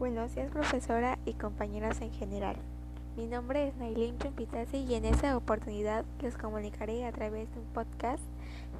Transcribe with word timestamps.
Buenos 0.00 0.34
días 0.34 0.50
profesora 0.50 1.18
y 1.26 1.34
compañeros 1.34 2.00
en 2.00 2.10
general. 2.10 2.56
Mi 3.18 3.26
nombre 3.26 3.68
es 3.68 3.76
Nailin 3.76 4.16
Chumpitasi 4.16 4.78
y 4.78 4.94
en 4.94 5.04
esta 5.04 5.36
oportunidad 5.36 6.06
les 6.22 6.38
comunicaré 6.38 7.04
a 7.04 7.12
través 7.12 7.52
de 7.52 7.60
un 7.60 7.66
podcast 7.66 8.22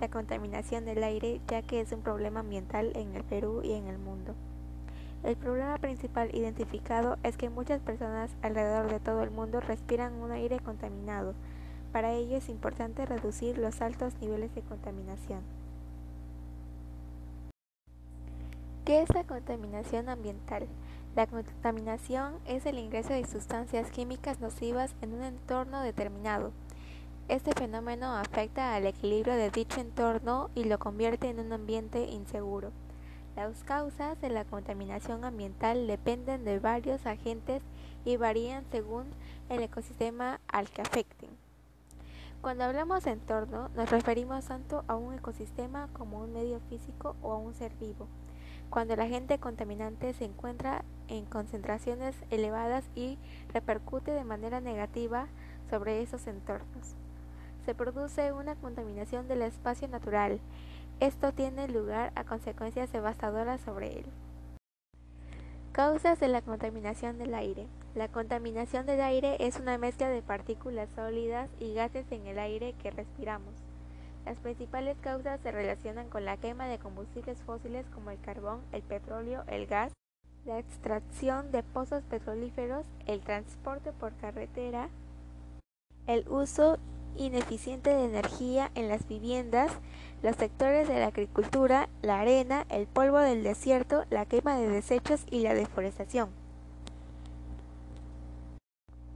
la 0.00 0.08
contaminación 0.08 0.86
del 0.86 1.04
aire 1.04 1.42
ya 1.46 1.60
que 1.60 1.82
es 1.82 1.92
un 1.92 2.00
problema 2.00 2.40
ambiental 2.40 2.92
en 2.94 3.14
el 3.14 3.22
Perú 3.22 3.60
y 3.62 3.72
en 3.74 3.86
el 3.86 3.98
mundo. 3.98 4.34
El 5.22 5.36
problema 5.36 5.76
principal 5.76 6.34
identificado 6.34 7.18
es 7.22 7.36
que 7.36 7.50
muchas 7.50 7.82
personas 7.82 8.30
alrededor 8.40 8.90
de 8.90 8.98
todo 8.98 9.22
el 9.22 9.30
mundo 9.30 9.60
respiran 9.60 10.14
un 10.14 10.32
aire 10.32 10.58
contaminado. 10.60 11.34
Para 11.92 12.14
ello 12.14 12.38
es 12.38 12.48
importante 12.48 13.04
reducir 13.04 13.58
los 13.58 13.82
altos 13.82 14.14
niveles 14.22 14.54
de 14.54 14.62
contaminación. 14.62 15.42
¿Qué 18.90 19.02
es 19.02 19.14
la 19.14 19.22
contaminación 19.22 20.08
ambiental? 20.08 20.66
La 21.14 21.28
contaminación 21.28 22.34
es 22.44 22.66
el 22.66 22.76
ingreso 22.76 23.12
de 23.12 23.24
sustancias 23.24 23.88
químicas 23.92 24.40
nocivas 24.40 24.96
en 25.00 25.14
un 25.14 25.22
entorno 25.22 25.80
determinado. 25.80 26.50
Este 27.28 27.52
fenómeno 27.52 28.16
afecta 28.16 28.74
al 28.74 28.86
equilibrio 28.86 29.34
de 29.34 29.52
dicho 29.52 29.80
entorno 29.80 30.50
y 30.56 30.64
lo 30.64 30.80
convierte 30.80 31.30
en 31.30 31.38
un 31.38 31.52
ambiente 31.52 32.02
inseguro. 32.06 32.72
Las 33.36 33.62
causas 33.62 34.20
de 34.20 34.28
la 34.28 34.44
contaminación 34.44 35.24
ambiental 35.24 35.86
dependen 35.86 36.42
de 36.42 36.58
varios 36.58 37.06
agentes 37.06 37.62
y 38.04 38.16
varían 38.16 38.64
según 38.72 39.04
el 39.50 39.62
ecosistema 39.62 40.40
al 40.48 40.68
que 40.68 40.82
afecten. 40.82 41.30
Cuando 42.40 42.64
hablamos 42.64 43.04
de 43.04 43.12
entorno, 43.12 43.68
nos 43.76 43.88
referimos 43.88 44.46
tanto 44.46 44.82
a 44.88 44.96
un 44.96 45.14
ecosistema 45.14 45.88
como 45.92 46.18
a 46.18 46.24
un 46.24 46.32
medio 46.32 46.58
físico 46.68 47.14
o 47.22 47.30
a 47.30 47.38
un 47.38 47.54
ser 47.54 47.72
vivo 47.76 48.08
cuando 48.70 48.94
el 48.94 49.00
agente 49.00 49.38
contaminante 49.38 50.14
se 50.14 50.24
encuentra 50.24 50.84
en 51.08 51.26
concentraciones 51.26 52.14
elevadas 52.30 52.84
y 52.94 53.18
repercute 53.52 54.12
de 54.12 54.24
manera 54.24 54.60
negativa 54.60 55.26
sobre 55.68 56.02
esos 56.02 56.26
entornos. 56.28 56.94
Se 57.66 57.74
produce 57.74 58.32
una 58.32 58.54
contaminación 58.54 59.28
del 59.28 59.42
espacio 59.42 59.88
natural. 59.88 60.40
Esto 61.00 61.32
tiene 61.32 61.68
lugar 61.68 62.12
a 62.14 62.24
consecuencias 62.24 62.92
devastadoras 62.92 63.60
sobre 63.60 63.98
él. 63.98 64.06
Causas 65.72 66.18
de 66.20 66.28
la 66.28 66.42
contaminación 66.42 67.18
del 67.18 67.34
aire. 67.34 67.66
La 67.94 68.08
contaminación 68.08 68.86
del 68.86 69.00
aire 69.00 69.36
es 69.40 69.58
una 69.58 69.78
mezcla 69.78 70.08
de 70.08 70.22
partículas 70.22 70.88
sólidas 70.94 71.50
y 71.58 71.74
gases 71.74 72.10
en 72.12 72.26
el 72.26 72.38
aire 72.38 72.74
que 72.80 72.90
respiramos. 72.90 73.69
Las 74.24 74.38
principales 74.38 74.96
causas 75.00 75.40
se 75.40 75.50
relacionan 75.50 76.08
con 76.08 76.24
la 76.24 76.36
quema 76.36 76.66
de 76.66 76.78
combustibles 76.78 77.38
fósiles 77.42 77.86
como 77.94 78.10
el 78.10 78.20
carbón, 78.20 78.60
el 78.72 78.82
petróleo, 78.82 79.44
el 79.48 79.66
gas, 79.66 79.92
la 80.44 80.58
extracción 80.58 81.50
de 81.50 81.62
pozos 81.62 82.02
petrolíferos, 82.04 82.86
el 83.06 83.20
transporte 83.20 83.92
por 83.92 84.14
carretera, 84.16 84.88
el 86.06 86.28
uso 86.28 86.78
ineficiente 87.16 87.90
de 87.90 88.04
energía 88.04 88.70
en 88.74 88.88
las 88.88 89.06
viviendas, 89.08 89.72
los 90.22 90.36
sectores 90.36 90.86
de 90.88 91.00
la 91.00 91.08
agricultura, 91.08 91.88
la 92.02 92.20
arena, 92.20 92.66
el 92.68 92.86
polvo 92.86 93.18
del 93.18 93.42
desierto, 93.42 94.04
la 94.10 94.26
quema 94.26 94.56
de 94.56 94.68
desechos 94.68 95.24
y 95.30 95.40
la 95.40 95.54
deforestación 95.54 96.30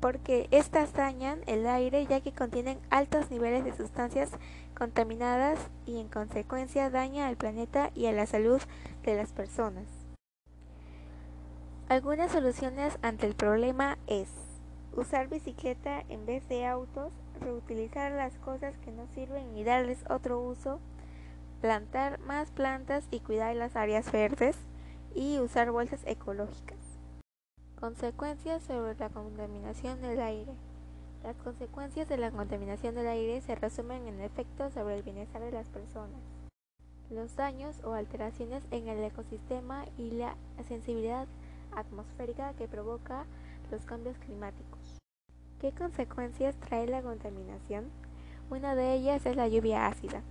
porque 0.00 0.48
éstas 0.50 0.92
dañan 0.92 1.40
el 1.46 1.66
aire 1.66 2.06
ya 2.06 2.20
que 2.20 2.32
contienen 2.32 2.78
altos 2.90 3.30
niveles 3.30 3.64
de 3.64 3.76
sustancias 3.76 4.30
contaminadas 4.76 5.58
y 5.86 6.00
en 6.00 6.08
consecuencia 6.08 6.90
daña 6.90 7.26
al 7.26 7.36
planeta 7.36 7.90
y 7.94 8.06
a 8.06 8.12
la 8.12 8.26
salud 8.26 8.60
de 9.04 9.16
las 9.16 9.32
personas. 9.32 9.84
Algunas 11.88 12.30
soluciones 12.30 12.98
ante 13.02 13.26
el 13.26 13.34
problema 13.34 13.98
es 14.06 14.28
usar 14.94 15.28
bicicleta 15.28 16.04
en 16.08 16.26
vez 16.26 16.46
de 16.48 16.66
autos, 16.66 17.12
reutilizar 17.40 18.12
las 18.12 18.34
cosas 18.38 18.76
que 18.78 18.92
no 18.92 19.06
sirven 19.14 19.56
y 19.56 19.64
darles 19.64 20.04
otro 20.10 20.40
uso, 20.40 20.80
plantar 21.60 22.20
más 22.20 22.50
plantas 22.50 23.04
y 23.10 23.20
cuidar 23.20 23.56
las 23.56 23.74
áreas 23.74 24.12
verdes 24.12 24.56
y 25.14 25.38
usar 25.38 25.70
bolsas 25.70 26.00
ecológicas. 26.04 26.87
Consecuencias 27.80 28.64
sobre 28.64 28.96
la 28.96 29.08
contaminación 29.08 30.00
del 30.00 30.20
aire. 30.20 30.52
Las 31.22 31.36
consecuencias 31.36 32.08
de 32.08 32.16
la 32.16 32.32
contaminación 32.32 32.96
del 32.96 33.06
aire 33.06 33.40
se 33.40 33.54
resumen 33.54 34.08
en 34.08 34.20
efectos 34.20 34.72
sobre 34.72 34.96
el 34.96 35.04
bienestar 35.04 35.40
de 35.42 35.52
las 35.52 35.68
personas, 35.68 36.20
los 37.08 37.36
daños 37.36 37.76
o 37.84 37.92
alteraciones 37.92 38.64
en 38.72 38.88
el 38.88 39.04
ecosistema 39.04 39.84
y 39.96 40.10
la 40.10 40.34
sensibilidad 40.66 41.28
atmosférica 41.70 42.52
que 42.54 42.66
provoca 42.66 43.26
los 43.70 43.84
cambios 43.84 44.18
climáticos. 44.18 44.98
¿Qué 45.60 45.70
consecuencias 45.70 46.56
trae 46.56 46.88
la 46.88 47.02
contaminación? 47.02 47.92
Una 48.50 48.74
de 48.74 48.94
ellas 48.94 49.24
es 49.24 49.36
la 49.36 49.46
lluvia 49.46 49.86
ácida. 49.86 50.22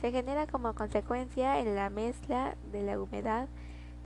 Se 0.00 0.12
genera 0.12 0.46
como 0.46 0.74
consecuencia 0.74 1.58
en 1.60 1.74
la 1.74 1.90
mezcla 1.90 2.56
de 2.72 2.82
la 2.84 2.98
humedad 2.98 3.48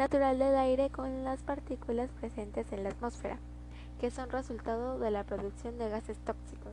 natural 0.00 0.38
del 0.38 0.56
aire 0.56 0.88
con 0.88 1.25
las 1.25 1.43
partículas 1.43 2.09
presentes 2.19 2.72
en 2.72 2.84
la 2.84 2.88
atmósfera, 2.88 3.38
que 4.00 4.11
son 4.11 4.31
resultado 4.31 4.99
de 4.99 5.11
la 5.11 5.25
producción 5.25 5.77
de 5.77 5.91
gases 5.91 6.16
tóxicos. 6.21 6.72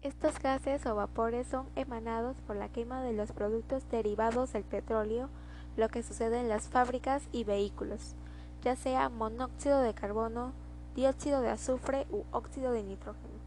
Estos 0.00 0.38
gases 0.38 0.86
o 0.86 0.94
vapores 0.94 1.48
son 1.48 1.66
emanados 1.74 2.36
por 2.46 2.54
la 2.54 2.68
quema 2.68 3.02
de 3.02 3.14
los 3.14 3.32
productos 3.32 3.82
derivados 3.90 4.52
del 4.52 4.62
petróleo, 4.62 5.28
lo 5.76 5.88
que 5.88 6.04
sucede 6.04 6.38
en 6.38 6.48
las 6.48 6.68
fábricas 6.68 7.24
y 7.32 7.42
vehículos, 7.42 8.14
ya 8.62 8.76
sea 8.76 9.08
monóxido 9.08 9.80
de 9.80 9.92
carbono, 9.92 10.52
dióxido 10.94 11.40
de 11.40 11.50
azufre 11.50 12.06
u 12.12 12.22
óxido 12.30 12.70
de 12.70 12.84
nitrógeno. 12.84 13.42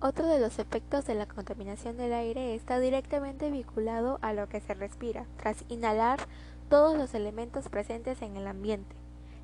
Otro 0.00 0.26
de 0.26 0.38
los 0.38 0.58
efectos 0.58 1.06
de 1.06 1.14
la 1.14 1.26
contaminación 1.26 1.96
del 1.96 2.12
aire 2.12 2.54
está 2.54 2.80
directamente 2.80 3.50
vinculado 3.50 4.18
a 4.20 4.34
lo 4.34 4.46
que 4.46 4.60
se 4.60 4.74
respira 4.74 5.24
tras 5.38 5.64
inhalar 5.70 6.20
todos 6.68 6.96
los 6.96 7.14
elementos 7.14 7.68
presentes 7.68 8.20
en 8.20 8.36
el 8.36 8.46
ambiente, 8.46 8.94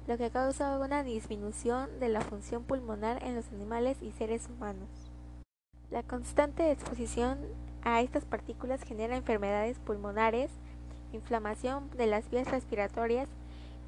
lo 0.06 0.18
que 0.18 0.30
causa 0.30 0.78
una 0.78 1.02
disminución 1.02 1.88
de 1.98 2.08
la 2.08 2.20
función 2.20 2.64
pulmonar 2.64 3.22
en 3.24 3.34
los 3.34 3.48
animales 3.48 3.96
y 4.02 4.12
seres 4.12 4.48
humanos. 4.48 4.88
La 5.90 6.02
constante 6.02 6.70
exposición 6.70 7.38
a 7.82 8.02
estas 8.02 8.24
partículas 8.24 8.82
genera 8.82 9.16
enfermedades 9.16 9.78
pulmonares, 9.78 10.50
inflamación 11.12 11.90
de 11.96 12.06
las 12.06 12.28
vías 12.30 12.50
respiratorias, 12.50 13.28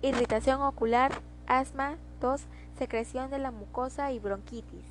irritación 0.01 0.63
ocular, 0.63 1.13
asma, 1.47 1.97
tos, 2.21 2.43
secreción 2.79 3.31
de 3.31 3.39
la 3.39 3.51
mucosa 3.51 4.13
y 4.13 4.19
bronquitis, 4.19 4.85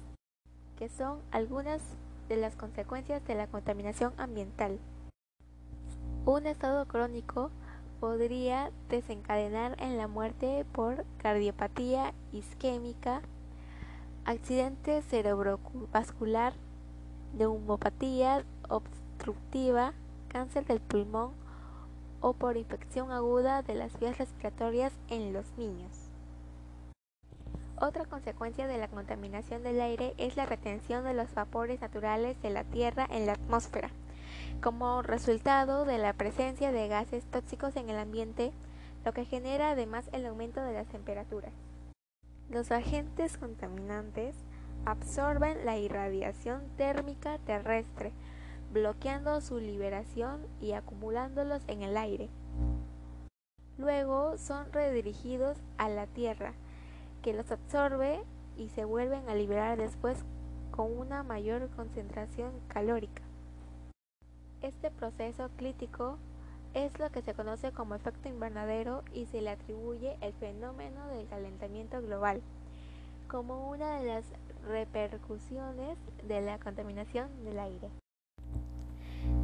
que 0.78 0.90
son 0.90 1.20
algunas 1.32 1.82
de 2.30 2.38
las 2.38 2.56
consecuencias 2.56 3.26
de 3.26 3.36
la 3.36 3.48
contaminación 3.48 4.14
ambiental. 4.18 4.80
Un 6.26 6.48
estado 6.48 6.88
crónico 6.88 7.52
podría 8.00 8.72
desencadenar 8.90 9.76
en 9.82 9.98
la 9.98 10.08
muerte 10.08 10.66
por 10.72 11.06
cardiopatía 11.18 12.14
isquémica, 12.32 13.22
accidente 14.26 15.02
cerebrovascular, 15.02 16.54
neumopatía 17.34 18.46
obstructiva, 18.70 19.94
cáncer 20.28 20.66
del 20.66 20.80
pulmón 20.80 21.32
o 22.22 22.34
por 22.34 22.58
infección 22.58 23.12
aguda 23.12 23.62
de 23.62 23.76
las 23.76 24.00
vías 24.00 24.18
respiratorias 24.18 24.94
en 25.10 25.34
los 25.34 25.46
niños. 25.58 25.92
Otra 27.80 28.06
consecuencia 28.06 28.68
de 28.68 28.78
la 28.78 28.88
contaminación 28.88 29.64
del 29.64 29.82
aire 29.82 30.14
es 30.18 30.38
la 30.38 30.46
retención 30.46 31.04
de 31.04 31.14
los 31.14 31.34
vapores 31.34 31.82
naturales 31.82 32.42
de 32.42 32.50
la 32.50 32.64
Tierra 32.64 33.06
en 33.12 33.26
la 33.26 33.34
atmósfera 33.34 33.90
como 34.62 35.02
resultado 35.02 35.86
de 35.86 35.98
la 35.98 36.14
presencia 36.14 36.72
de 36.72 36.88
gases 36.88 37.24
tóxicos 37.26 37.76
en 37.76 37.90
el 37.90 37.98
ambiente, 37.98 38.52
lo 39.04 39.14
que 39.14 39.26
genera 39.26 39.72
además 39.72 40.10
el 40.12 40.26
aumento 40.26 40.62
de 40.62 40.74
las 40.74 40.88
temperaturas. 40.88 41.54
Los 42.50 42.72
agentes 42.72 43.38
contaminantes 43.38 44.36
absorben 44.86 45.66
la 45.66 45.78
irradiación 45.78 46.62
térmica 46.78 47.38
terrestre, 47.40 48.12
bloqueando 48.72 49.42
su 49.42 49.60
liberación 49.60 50.46
y 50.62 50.74
acumulándolos 50.74 51.64
en 51.68 51.82
el 51.82 51.98
aire. 51.98 52.30
Luego 53.78 54.38
son 54.38 54.72
redirigidos 54.72 55.58
a 55.78 55.90
la 55.90 56.08
Tierra, 56.08 56.54
que 57.22 57.34
los 57.34 57.52
absorbe 57.52 58.24
y 58.58 58.70
se 58.70 58.86
vuelven 58.86 59.28
a 59.28 59.36
liberar 59.36 59.78
después 59.78 60.24
con 60.72 60.98
una 60.98 61.24
mayor 61.24 61.70
concentración 61.76 62.52
calórica. 62.68 63.25
Este 64.66 64.90
proceso 64.90 65.52
crítico 65.58 66.18
es 66.74 66.98
lo 66.98 67.12
que 67.12 67.22
se 67.22 67.36
conoce 67.36 67.72
como 67.72 67.94
efecto 67.94 68.30
invernadero 68.30 69.04
y 69.14 69.28
se 69.28 69.40
le 69.40 69.52
atribuye 69.52 70.18
el 70.22 70.34
fenómeno 70.34 71.08
del 71.10 71.28
calentamiento 71.28 72.02
global 72.02 72.42
como 73.28 73.70
una 73.70 74.00
de 74.00 74.08
las 74.08 74.24
repercusiones 74.68 76.00
de 76.28 76.42
la 76.42 76.58
contaminación 76.58 77.28
del 77.44 77.60
aire. 77.60 77.92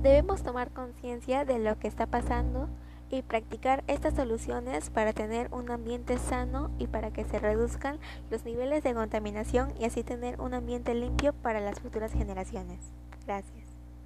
Debemos 0.02 0.42
tomar 0.42 0.72
conciencia 0.72 1.46
de 1.46 1.60
lo 1.60 1.78
que 1.78 1.88
está 1.88 2.08
pasando 2.08 2.68
y 3.12 3.22
practicar 3.22 3.84
estas 3.86 4.16
soluciones 4.16 4.90
para 4.90 5.14
tener 5.14 5.54
un 5.54 5.70
ambiente 5.70 6.18
sano 6.18 6.72
y 6.80 6.88
para 6.88 7.12
que 7.12 7.26
se 7.26 7.38
reduzcan 7.38 8.00
los 8.32 8.44
niveles 8.44 8.84
de 8.84 8.96
contaminación 8.96 9.72
y 9.80 9.86
así 9.86 10.02
tener 10.02 10.42
un 10.42 10.56
ambiente 10.56 10.96
limpio 10.96 11.34
para 11.34 11.60
las 11.60 11.80
futuras 11.80 12.12
generaciones. 12.12 12.80
Gracias. 13.28 13.61